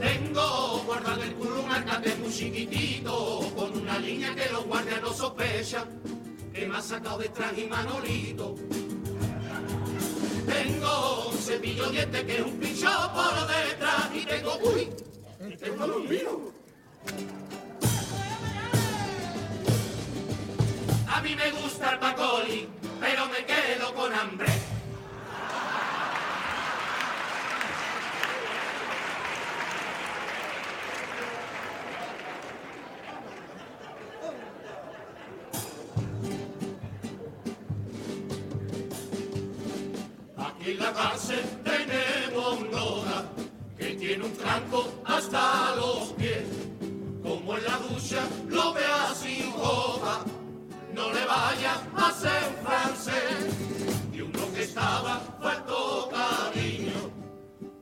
Tengo 0.00 0.82
guardado 0.86 1.22
el 1.22 1.34
culo 1.34 1.62
un 1.62 1.70
arcate 1.70 2.14
muy 2.16 2.32
chiquitito 2.32 3.52
con 3.54 3.76
una 3.78 3.98
línea 3.98 4.34
que 4.34 4.50
los 4.52 4.64
guardias 4.64 5.02
no 5.02 5.12
sospechan 5.12 5.84
que 6.54 6.66
me 6.66 6.76
ha 6.76 6.80
sacado 6.80 7.18
detrás 7.18 7.52
y 7.58 7.66
Manolito. 7.66 8.54
Tengo 10.46 11.28
un 11.30 11.38
cepillo 11.38 11.86
de 11.86 11.92
dientes 11.92 12.24
que 12.24 12.36
es 12.36 12.42
un 12.42 12.58
pincho 12.58 12.88
por 13.14 13.46
detrás 13.46 14.10
y 14.14 14.24
tengo, 14.24 14.56
uy, 14.62 14.88
este 15.50 15.68
es 15.70 15.76
lo 15.76 15.98
mío. 16.00 16.52
A 21.08 21.20
mí 21.20 21.34
me 21.34 21.50
gusta 21.52 21.92
el 21.92 21.98
Bacoli, 21.98 22.68
pero 23.00 23.26
me 23.26 23.44
quedo 23.44 23.94
con 23.94 24.12
hambre. 24.12 24.75
Y 40.66 40.70
en 40.70 40.78
la 40.80 40.92
cárcel 40.92 41.44
tenemos 41.62 42.60
un 42.60 42.70
Lola 42.72 43.24
que 43.78 43.94
tiene 43.94 44.24
un 44.24 44.32
tranco 44.32 45.00
hasta 45.04 45.76
los 45.76 46.12
pies. 46.14 46.42
Como 47.22 47.56
en 47.56 47.64
la 47.64 47.78
ducha 47.78 48.22
lo 48.48 48.72
vea 48.72 49.14
sin 49.14 49.52
joda, 49.52 50.24
no 50.92 51.12
le 51.12 51.24
vaya 51.24 51.80
a 51.96 52.08
hacer 52.08 52.42
francés. 52.64 53.54
Y 54.12 54.22
uno 54.22 54.52
que 54.54 54.64
estaba 54.64 55.20
faltó 55.40 56.08
cariño, 56.10 57.12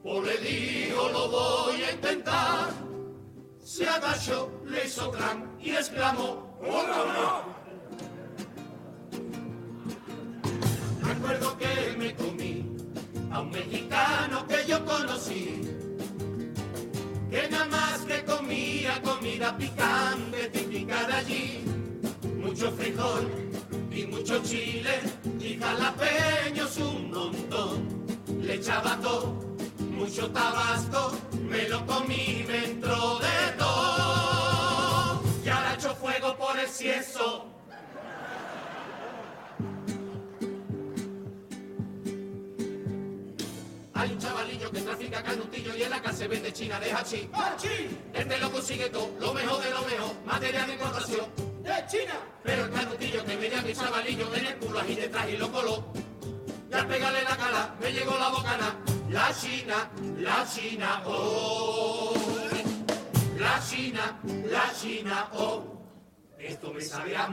por 0.02 0.24
le 0.24 0.36
digo 0.38 1.08
lo 1.08 1.28
voy 1.30 1.82
a 1.84 1.92
intentar. 1.92 2.70
Se 3.62 3.88
agachó, 3.88 4.50
le 4.66 4.84
hizo 4.84 5.10
tran 5.10 5.56
y 5.58 5.70
exclamó, 5.70 6.58
¡Hola, 6.60 7.04
no! 7.14 7.43
Hay 43.94 44.12
un 44.12 44.18
chavalillo 44.18 44.70
que 44.70 44.82
trafica 44.82 45.22
canutillo 45.22 45.74
y 45.74 45.82
en 45.82 45.90
la 45.90 46.02
cárcel 46.02 46.28
vende 46.28 46.52
china 46.52 46.78
de 46.80 46.92
hachí. 46.92 47.30
Este 48.12 48.38
lo 48.38 48.52
consigue 48.52 48.90
todo, 48.90 49.10
lo 49.18 49.32
mejor 49.32 49.64
de 49.64 49.70
lo 49.70 49.80
mejor, 49.80 50.12
material 50.26 50.66
de 50.66 50.72
importación. 50.74 51.26
¡De 51.62 51.86
China! 51.88 52.18
Pero 52.42 52.66
el 52.66 52.70
canutillo 52.70 53.24
que 53.24 53.36
me 53.38 53.48
llama 53.48 53.62
mi 53.62 53.72
chavalillo 53.72 54.34
en 54.34 54.46
el 54.46 54.56
culo 54.58 54.80
ahí 54.80 54.94
detrás 54.94 55.26
y 55.30 55.36
lo 55.38 55.50
coló. 55.50 55.86
Y 56.70 56.74
al 56.74 56.86
pegarle 56.86 57.22
la 57.22 57.36
cara 57.38 57.74
me 57.80 57.92
llegó 57.92 58.18
la 58.18 58.28
bocana. 58.28 58.76
La 59.08 59.34
China, 59.34 59.90
la 60.18 60.46
China, 60.46 61.02
oh. 61.06 62.12
La 63.38 63.58
China, 63.66 64.20
la 64.50 64.72
China, 64.78 65.30
oh. 65.32 65.73
Me 66.72 66.80
sabe 66.80 67.16
a. 67.16 67.26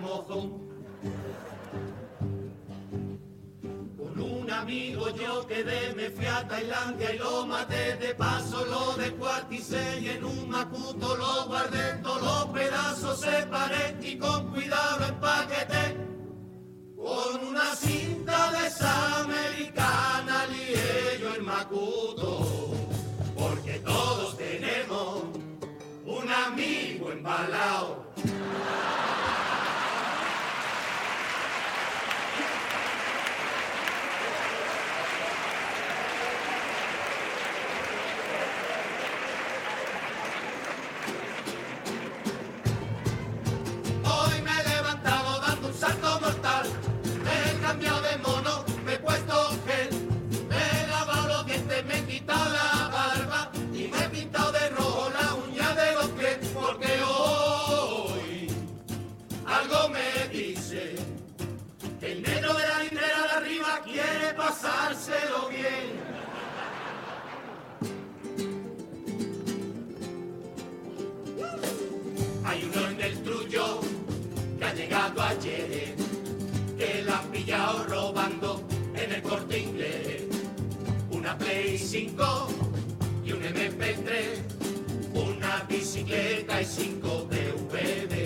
Con 3.97 4.19
un 4.19 4.51
amigo 4.51 5.09
yo 5.15 5.47
quedé, 5.47 5.93
me 5.95 6.09
fui 6.09 6.25
a 6.25 6.47
Tailandia 6.47 7.15
y 7.15 7.17
lo 7.17 7.45
maté. 7.45 7.95
De 7.97 8.13
paso, 8.15 8.65
lo 8.65 8.93
descuarticé 8.97 9.99
y 10.01 10.09
en 10.09 10.25
un 10.25 10.49
macuto 10.49 11.15
lo 11.15 11.45
guardé, 11.47 11.99
todos 12.03 12.21
los 12.21 12.45
pedazos 12.47 13.19
separé 13.19 13.97
y 14.01 14.17
con 14.17 14.51
cuidado 14.51 14.99
lo 14.99 15.05
quiere 63.83 64.33
pasárselo 64.35 65.49
bien. 65.49 65.99
Hay 72.45 72.63
uno 72.63 72.87
en 72.89 73.01
el 73.01 73.23
trullo 73.23 73.81
que 74.57 74.65
ha 74.65 74.73
llegado 74.73 75.21
ayer, 75.21 75.95
que 76.77 77.03
la 77.03 77.19
han 77.19 77.27
pillado 77.31 77.85
robando 77.85 78.63
en 78.95 79.11
el 79.11 79.21
corte 79.21 79.59
inglés. 79.59 80.23
Una 81.11 81.37
Play 81.37 81.77
5 81.77 82.47
y 83.25 83.31
un 83.31 83.41
MP3, 83.41 84.41
una 85.13 85.63
bicicleta 85.69 86.61
y 86.61 86.65
5 86.65 87.27
DVD. 87.29 88.20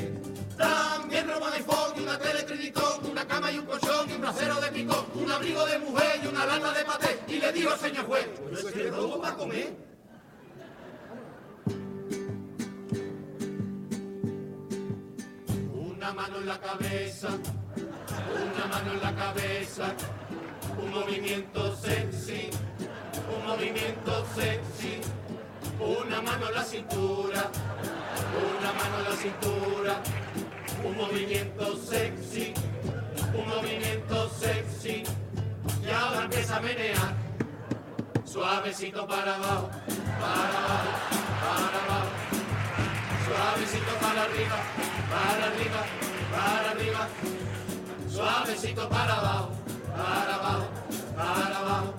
Un 1.35 1.53
iPhone 1.53 1.93
y 1.97 1.99
una 2.01 2.17
tele 2.17 2.43
Trinitron, 2.43 3.05
una 3.11 3.27
cama 3.27 3.51
y 3.51 3.57
un 3.59 3.65
colchón 3.65 4.09
y 4.09 4.13
un 4.13 4.21
brasero 4.21 4.59
de 4.61 4.71
picón, 4.71 5.05
un 5.15 5.31
abrigo 5.31 5.65
de 5.65 5.79
mujer 5.79 6.21
y 6.23 6.27
una 6.27 6.45
lana 6.45 6.71
de 6.71 6.85
paté. 6.85 7.19
Y 7.27 7.39
le 7.39 7.51
digo 7.51 7.71
al 7.71 7.79
señor 7.79 8.05
juez, 8.05 8.27
¿eso 8.53 8.69
es 8.69 8.75
el 8.75 8.91
robo 8.91 9.21
para 9.21 9.35
comer? 9.35 9.75
Una 15.73 16.13
mano 16.13 16.37
en 16.37 16.47
la 16.47 16.59
cabeza, 16.59 17.27
una 17.27 18.65
mano 18.67 18.93
en 18.93 19.01
la 19.01 19.15
cabeza, 19.15 19.93
un 20.81 20.91
movimiento 20.91 21.75
sexy, 21.75 22.49
un 23.35 23.45
movimiento 23.45 24.25
sexy, 24.35 25.01
una 25.79 26.21
mano 26.21 26.47
en 26.47 26.55
la 26.55 26.63
cintura, 26.63 27.51
una 28.59 28.73
mano 28.73 28.99
en 28.99 29.03
la 29.03 29.15
cintura, 29.15 30.01
un 30.85 30.97
movimiento 30.97 31.75
sexy, 31.77 32.53
un 33.33 33.47
movimiento 33.47 34.29
sexy, 34.29 35.03
y 35.83 35.89
ahora 35.89 36.25
empieza 36.25 36.57
a 36.57 36.59
menear, 36.59 37.15
suavecito 38.23 39.07
para 39.07 39.35
abajo, 39.35 39.69
para 40.19 40.57
abajo, 40.59 40.91
para 41.41 41.83
abajo. 41.85 42.25
Suavecito 43.25 43.93
para 43.99 44.21
arriba, 44.23 44.57
para 45.09 45.45
arriba, 45.47 45.81
para 46.31 46.71
arriba. 46.71 47.07
Suavecito 48.07 48.87
para 48.87 49.15
abajo, 49.15 49.51
para 49.97 50.35
abajo, 50.35 50.67
para 51.15 51.57
abajo. 51.57 51.93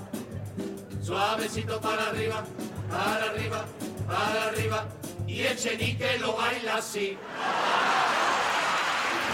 Suavecito 1.03 1.81
para 1.81 2.11
arriba, 2.11 2.45
para 2.89 3.25
arriba, 3.31 3.65
para 4.07 4.45
arriba. 4.45 4.87
Y 5.27 5.41
el 5.43 5.57
chenique 5.59 6.19
lo 6.19 6.37
baila 6.37 6.77
así. 6.77 7.19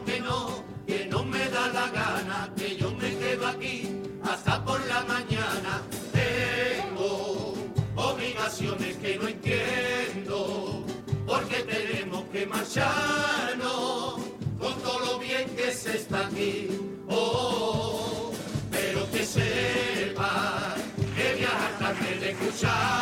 que 0.00 0.20
no, 0.20 0.64
que 0.86 1.06
no 1.06 1.24
me 1.24 1.44
da 1.50 1.68
la 1.68 1.88
gana, 1.88 2.50
que 2.56 2.76
yo 2.76 2.90
me 2.92 3.16
quedo 3.16 3.46
aquí 3.46 4.00
hasta 4.24 4.64
por 4.64 4.80
la 4.86 5.02
mañana. 5.02 5.82
Tengo 6.12 7.54
obligaciones 7.96 8.96
que 8.96 9.18
no 9.18 9.28
entiendo, 9.28 10.84
porque 11.26 11.56
tenemos 11.74 12.24
que 12.32 12.46
marcharnos 12.46 14.14
con 14.58 14.74
todo 14.82 14.98
lo 15.06 15.18
bien 15.18 15.48
que 15.56 15.72
se 15.72 15.96
está 15.96 16.26
aquí. 16.26 16.68
Oh, 17.08 18.32
pero 18.70 19.10
que 19.10 19.24
sepa 19.24 20.74
que 21.16 21.34
viajar 21.34 21.78
tarde 21.78 22.18
de 22.20 22.30
escuchar. 22.30 23.01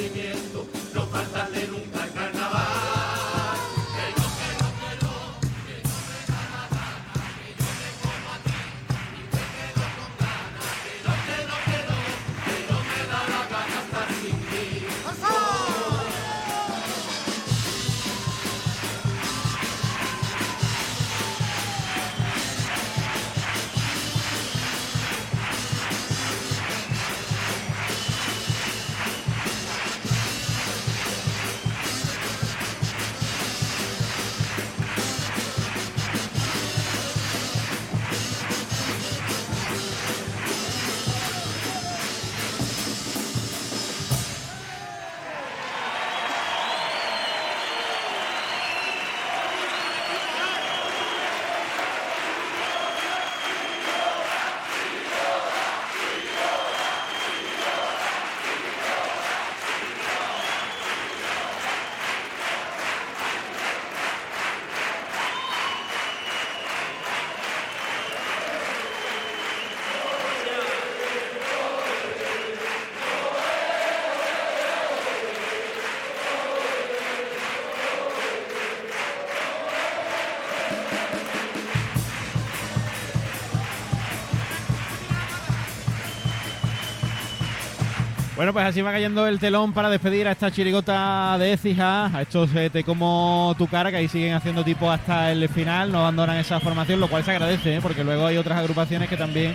Bueno, 88.41 88.53
pues 88.53 88.65
así 88.65 88.81
va 88.81 88.91
cayendo 88.91 89.27
el 89.27 89.37
telón 89.37 89.71
para 89.71 89.87
despedir 89.87 90.27
a 90.27 90.31
esta 90.31 90.49
chirigota 90.49 91.37
de 91.37 91.53
Écija, 91.53 92.07
a 92.07 92.23
estos 92.23 92.49
eh, 92.55 92.71
Te 92.71 92.83
como 92.83 93.53
tu 93.55 93.67
cara, 93.67 93.91
que 93.91 93.97
ahí 93.97 94.07
siguen 94.07 94.33
haciendo 94.33 94.63
tipo 94.63 94.89
hasta 94.89 95.31
el 95.31 95.47
final, 95.47 95.91
no 95.91 95.99
abandonan 95.99 96.37
esa 96.37 96.59
formación, 96.59 96.99
lo 96.99 97.07
cual 97.07 97.23
se 97.23 97.29
agradece, 97.29 97.75
¿eh? 97.75 97.79
porque 97.83 98.03
luego 98.03 98.25
hay 98.25 98.37
otras 98.37 98.57
agrupaciones 98.57 99.09
que 99.09 99.15
también, 99.15 99.53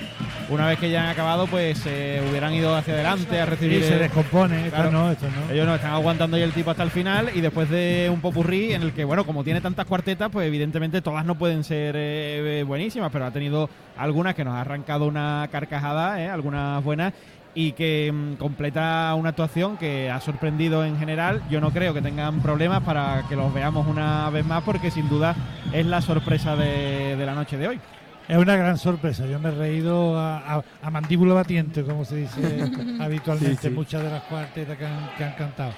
una 0.51 0.69
vez 0.69 0.79
que 0.79 0.89
ya 0.89 1.03
han 1.03 1.09
acabado, 1.09 1.49
pues 1.49 1.83
eh, 1.85 2.25
hubieran 2.31 2.55
ido 2.55 2.77
hacia 2.77 2.95
adelante 2.95 3.41
a 3.41 3.43
Y 3.43 3.47
recibir... 3.47 3.83
se 3.83 3.95
el- 3.95 3.99
descompone, 3.99 4.69
Claro. 4.71 4.93
no, 4.93 5.11
esto 5.11 5.27
no. 5.31 5.53
Ellos 5.53 5.67
no 5.67 5.75
están 5.75 5.91
aguantando 5.91 6.37
ahí 6.37 6.45
el 6.45 6.53
tipo 6.53 6.71
hasta 6.71 6.85
el 6.85 6.91
final 6.93 7.31
y 7.35 7.41
después 7.41 7.69
de 7.69 8.09
un 8.15 8.21
popurrí 8.21 8.73
en 8.73 8.83
el 8.83 8.93
que, 8.93 9.03
bueno, 9.03 9.27
como 9.27 9.43
tiene 9.43 9.61
tantas 9.61 9.87
cuartetas, 9.87 10.31
pues 10.31 10.47
evidentemente 10.47 11.03
todas 11.03 11.25
no 11.25 11.35
pueden 11.35 11.65
ser 11.65 11.97
eh, 11.97 12.61
eh, 12.61 12.63
buenísimas, 12.63 13.11
pero 13.13 13.27
ha 13.27 13.33
tenido 13.33 13.69
algunas 13.99 14.37
que 14.37 14.45
nos 14.45 14.55
ha 14.55 14.61
arrancado 14.61 15.07
una 15.09 15.49
carcajada, 15.51 16.23
eh, 16.23 16.29
algunas 16.29 16.85
buenas 16.85 17.13
y 17.57 17.73
que 17.73 18.13
mm, 18.13 18.35
completa 18.35 19.13
una 19.17 19.31
actuación 19.31 19.79
que 19.79 20.11
ha 20.11 20.21
sorprendido 20.21 20.85
en 20.85 20.99
general. 20.99 21.43
Yo 21.51 21.61
no 21.61 21.71
creo 21.71 21.95
que 21.95 22.03
tengan 22.03 22.41
problemas 22.41 22.83
para 22.85 23.25
que 23.29 23.35
los 23.35 23.53
veamos 23.53 23.87
una 23.89 24.29
vez 24.31 24.45
más 24.47 24.63
porque 24.63 24.91
sin 24.91 25.09
duda 25.09 25.35
es 25.73 25.87
la 25.87 26.01
sorpresa 26.03 26.55
de, 26.55 27.17
de 27.17 27.27
la 27.27 27.35
noche 27.35 27.57
de 27.57 27.67
hoy. 27.69 27.81
Es 28.29 28.37
una 28.37 28.57
gran 28.57 28.77
sorpresa. 28.77 29.25
Yo 29.27 29.39
me 29.39 29.49
he 29.49 29.53
reído 29.53 30.19
a, 30.19 30.57
a- 30.57 30.63
a 30.83 30.91
mandíbula 30.91 31.33
batiente, 31.35 31.83
como 31.83 32.05
se 32.05 32.17
dice 32.17 32.71
habitualmente, 33.01 33.57
Sí, 33.63 33.69
sí. 33.69 33.75
muchas 33.75 34.03
de 34.03 34.11
las 34.11 34.23
cuartetas 34.25 34.77
que 34.77 34.85
han, 34.87 35.11
que 35.17 35.25
han 35.25 35.33
cantado. 35.33 35.73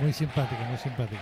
Muy 0.00 0.12
simpática, 0.12 0.62
muy 0.68 0.78
simpática. 0.78 1.20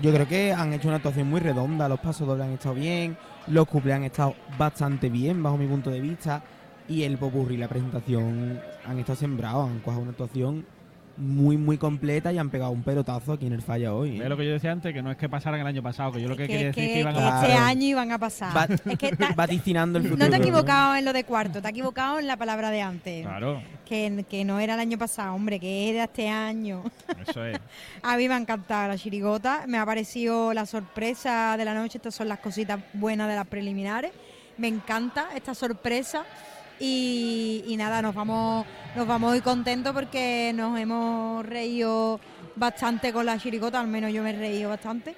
Yo 0.00 0.12
creo 0.12 0.26
que 0.26 0.52
han 0.52 0.72
hecho 0.72 0.88
una 0.88 0.96
actuación 0.96 1.28
muy 1.28 1.40
redonda, 1.40 1.88
los 1.88 2.00
pasos 2.00 2.26
dobles 2.26 2.46
han 2.46 2.52
estado 2.54 2.74
bien, 2.74 3.16
los 3.48 3.66
cuplés 3.66 3.94
han 3.96 4.04
estado 4.04 4.34
bastante 4.58 5.08
bien 5.10 5.42
bajo 5.42 5.56
mi 5.56 5.66
punto 5.66 5.90
de 5.90 6.00
vista 6.00 6.42
y 6.88 7.02
el 7.04 7.16
popurrí, 7.18 7.56
la 7.56 7.68
presentación 7.68 8.60
han 8.86 8.98
estado 8.98 9.18
sembrados, 9.18 9.70
han 9.70 9.80
cogido 9.80 10.02
una 10.02 10.10
actuación 10.10 10.66
muy 11.16 11.56
muy 11.56 11.78
completa 11.78 12.32
y 12.32 12.38
han 12.38 12.50
pegado 12.50 12.72
un 12.72 12.82
pelotazo 12.82 13.34
aquí 13.34 13.46
en 13.46 13.52
el 13.52 13.62
falla 13.62 13.94
hoy. 13.94 14.18
¿eh? 14.18 14.22
Es 14.24 14.28
lo 14.28 14.36
que 14.36 14.44
yo 14.46 14.52
decía 14.52 14.72
antes, 14.72 14.92
que 14.92 15.00
no 15.00 15.12
es 15.12 15.16
que 15.16 15.28
pasaran 15.28 15.60
el 15.60 15.66
año 15.66 15.80
pasado, 15.80 16.10
que 16.10 16.20
yo 16.20 16.28
lo 16.28 16.36
que, 16.36 16.42
que, 16.48 16.48
quería 16.48 16.66
decir 16.66 16.82
es 16.82 16.88
que 16.88 16.94
que- 16.94 17.00
iban 17.02 17.14
que 17.14 17.20
a... 17.20 17.22
Claro. 17.22 17.46
este 17.46 17.56
año 17.56 17.86
iban 17.86 18.10
a 18.10 18.18
pasar. 18.18 18.56
Va- 18.56 18.64
es 18.90 18.98
que 18.98 19.12
ta- 19.16 19.32
vaticinando 19.36 19.98
el 20.00 20.08
futuro. 20.08 20.24
no 20.24 20.28
te 20.30 20.34
has 20.36 20.42
equivocado 20.42 20.96
en 20.96 21.04
lo 21.04 21.12
de 21.12 21.22
cuarto, 21.22 21.60
te 21.62 21.68
has 21.68 21.70
equivocado 21.70 22.18
en 22.18 22.26
la 22.26 22.36
palabra 22.36 22.70
de 22.70 22.82
antes. 22.82 23.22
Claro, 23.24 23.62
Que, 23.86 24.24
que 24.28 24.44
no 24.44 24.58
era 24.58 24.74
el 24.74 24.80
año 24.80 24.98
pasado, 24.98 25.34
hombre, 25.36 25.60
que 25.60 25.88
era 25.90 26.02
este 26.04 26.28
año. 26.28 26.82
eso 27.28 27.44
es. 27.44 27.60
A 28.02 28.16
mí 28.16 28.26
me 28.26 28.34
ha 28.34 28.38
encantado 28.38 28.88
la 28.88 28.98
chirigota, 28.98 29.66
me 29.68 29.78
ha 29.78 29.86
parecido 29.86 30.52
la 30.52 30.66
sorpresa 30.66 31.54
de 31.56 31.64
la 31.64 31.74
noche, 31.74 31.98
estas 31.98 32.16
son 32.16 32.26
las 32.26 32.40
cositas 32.40 32.80
buenas 32.92 33.28
de 33.28 33.36
las 33.36 33.46
preliminares. 33.46 34.10
Me 34.58 34.66
encanta 34.66 35.28
esta 35.36 35.54
sorpresa 35.54 36.24
y, 36.78 37.62
y 37.66 37.76
nada, 37.76 38.02
nos 38.02 38.14
vamos, 38.14 38.66
nos 38.94 39.06
vamos 39.06 39.30
muy 39.30 39.40
contentos 39.40 39.92
porque 39.92 40.52
nos 40.54 40.78
hemos 40.78 41.44
reído 41.46 42.20
bastante 42.56 43.12
con 43.12 43.26
la 43.26 43.38
chirigota, 43.38 43.80
al 43.80 43.88
menos 43.88 44.12
yo 44.12 44.22
me 44.22 44.30
he 44.30 44.32
reído 44.34 44.68
bastante. 44.70 45.14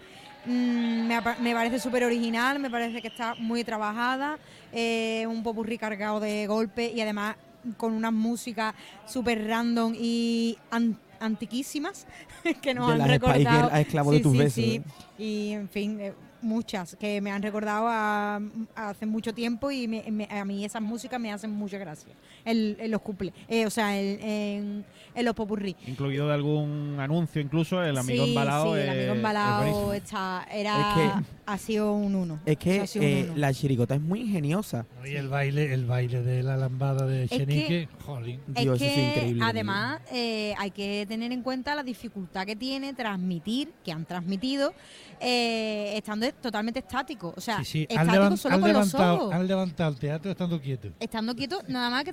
Mm, 0.47 1.07
me, 1.07 1.21
me 1.41 1.55
parece 1.55 1.79
súper 1.81 2.05
original, 2.05 2.59
me 2.61 2.71
parece 2.71 3.01
que 3.03 3.09
está 3.09 3.35
muy 3.39 3.65
trabajada, 3.65 4.39
eh, 4.73 5.27
un 5.29 5.43
popurrí 5.43 5.77
cargado 5.79 6.21
de 6.21 6.47
golpes 6.47 6.95
y 6.95 7.01
además 7.01 7.37
con 7.77 7.93
unas 7.93 8.13
músicas 8.13 8.75
súper 9.07 9.45
random 9.47 9.93
y 9.99 10.57
an- 10.71 10.97
antiquísimas 11.19 12.07
que 12.63 12.75
nos 12.75 12.87
De 12.87 12.93
han 12.93 12.99
las 12.99 13.09
recordado. 13.09 13.71
A 13.73 13.81
esclavo 13.81 14.13
de 14.13 14.19
Sí, 14.19 14.23
tus 14.23 14.33
sí, 14.33 14.39
besos, 14.39 14.55
sí. 14.55 14.75
¿eh? 14.77 14.83
Y 15.19 15.53
en 15.53 15.69
fin, 15.69 16.01
eh, 16.01 16.13
muchas 16.43 16.97
que 16.97 17.21
me 17.21 17.31
han 17.31 17.43
recordado 17.43 17.87
a, 17.89 18.37
a 18.75 18.89
hace 18.91 19.07
mucho 19.07 19.33
tiempo 19.35 19.71
y 19.71 19.89
me- 19.89 20.05
me- 20.11 20.29
a 20.31 20.45
mí 20.45 20.65
esas 20.65 20.83
músicas 20.83 21.21
me 21.21 21.33
hacen 21.33 21.51
mucha 21.51 21.79
gracia. 21.79 22.13
En, 22.45 22.77
en 22.79 22.91
los 22.91 23.01
cuplés, 23.03 23.33
eh, 23.49 23.67
o 23.67 23.71
sea, 23.71 23.99
en, 23.99 24.21
en- 24.23 24.85
en 25.15 25.25
los 25.25 25.35
popurrí. 25.35 25.75
Incluido 25.87 26.29
de 26.29 26.35
algún 26.35 26.97
anuncio, 27.01 27.41
incluso 27.41 27.83
el 27.83 27.97
amigo 27.99 28.25
sí, 28.25 28.31
embalado. 28.31 28.75
sí, 28.75 28.81
el 28.81 28.89
amigo 28.89 29.11
es 29.13 29.17
embalado 29.17 29.93
está, 29.95 30.47
era, 30.53 30.79
Es 30.91 30.95
que- 31.23 31.36
ha 31.47 31.59
sido 31.59 31.93
un 31.93 32.15
uno. 32.15 32.41
Es 32.45 32.57
que 32.59 32.81
un 32.97 33.03
eh, 33.03 33.25
uno. 33.29 33.37
la 33.37 33.55
chirigota 33.55 33.95
es 33.95 34.01
muy 34.01 34.21
ingeniosa. 34.23 34.85
Y 35.05 35.15
el 35.15 35.29
baile, 35.29 35.73
el 35.73 35.87
baile 35.87 36.23
de 36.23 36.43
la 36.43 36.57
lambada 36.57 37.07
de 37.07 37.29
que- 37.29 37.39
Chenique, 37.39 37.89
jolín. 38.05 38.41
Dios, 38.49 38.81
es 38.81 38.89
eso 38.89 38.95
que 38.95 39.03
es 39.03 39.09
increíble. 39.17 39.45
además 39.45 40.01
eh, 40.13 40.55
hay 40.59 40.71
que 40.73 41.07
tener 41.09 41.31
en 41.33 41.43
cuenta 41.43 41.75
la 41.75 41.83
dificultad 41.83 42.45
que 42.47 42.57
tiene 42.57 42.93
transmitir, 42.95 43.73
que 43.85 43.93
han 43.93 44.05
transmitido, 44.05 44.75
eh, 45.21 45.93
estando 45.97 46.31
totalmente 46.35 46.81
estático. 46.81 47.33
O 47.37 47.41
sea, 47.41 47.59
Sí, 47.59 47.65
sí, 47.65 47.87
han, 47.91 48.07
estático 48.09 48.25
levan- 48.25 48.37
solo 48.37 48.55
han 48.57 48.61
con 48.61 48.73
los 48.73 48.87
levantado, 48.93 49.17
ojos. 49.17 49.35
han 49.35 49.47
levantado 49.47 49.91
el 49.93 49.99
teatro 49.99 50.31
estando 50.31 50.61
quieto. 50.61 50.89
Estando 51.01 51.35
quieto, 51.35 51.63
nada 51.69 51.91
más 51.91 52.05
que 52.05 52.13